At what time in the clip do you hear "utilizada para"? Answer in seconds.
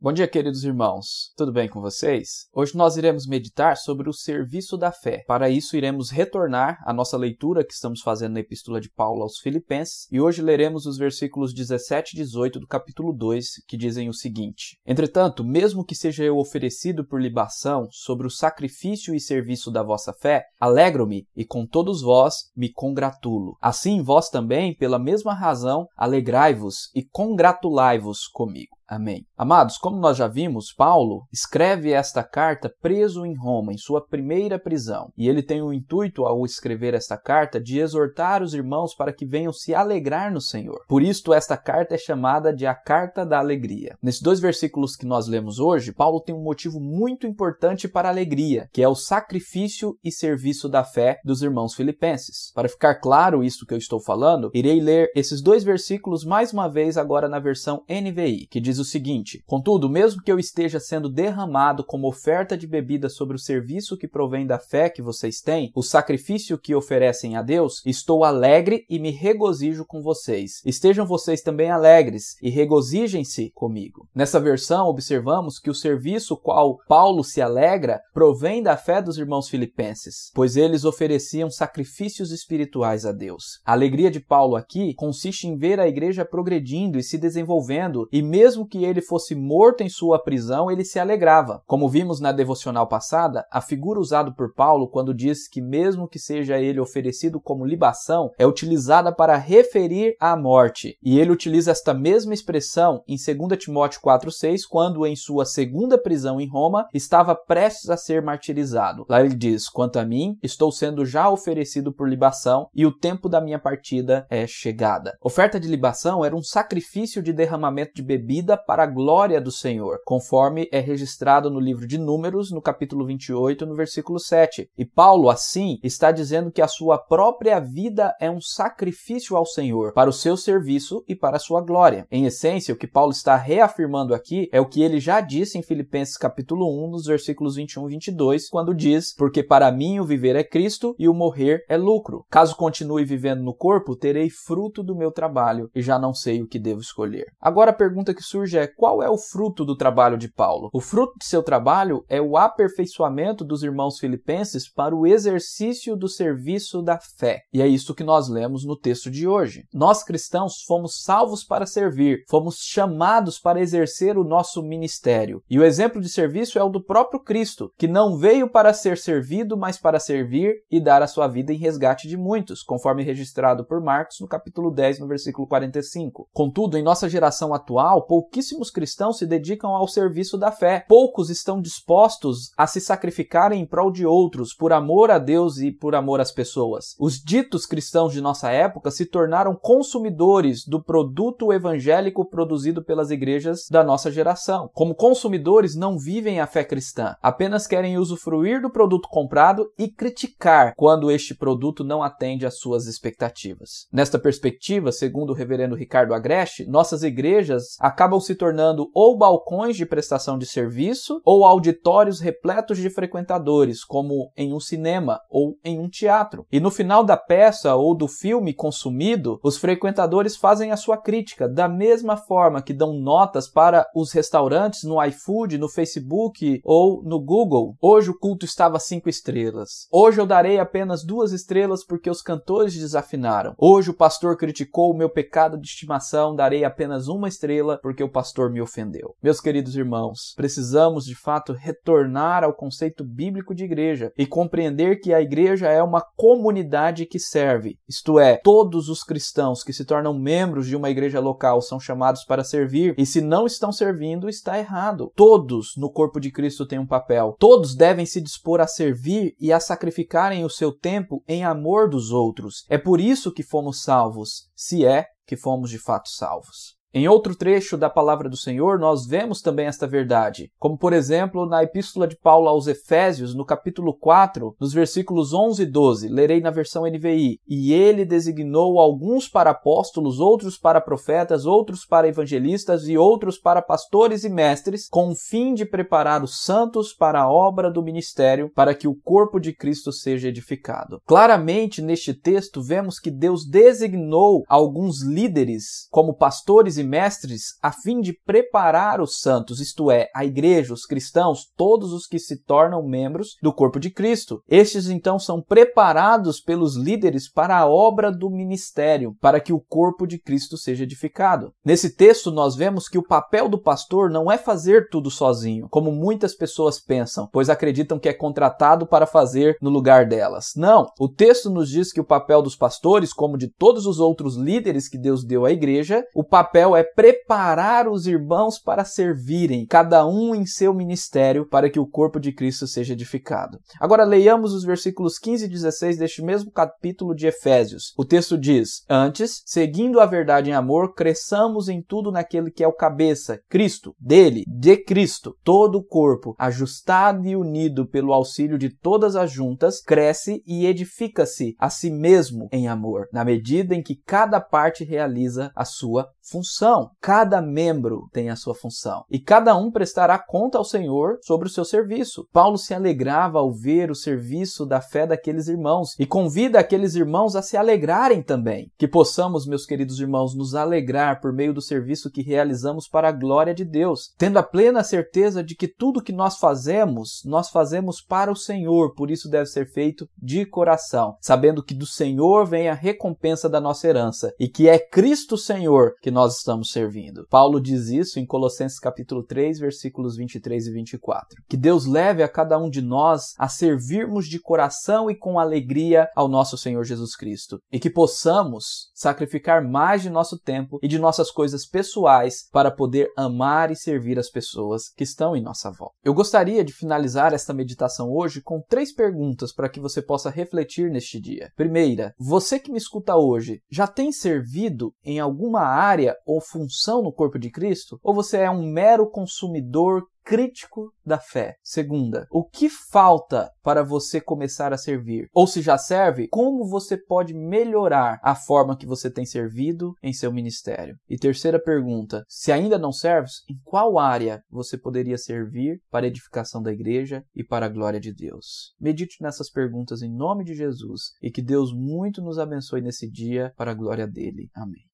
98.46-99.36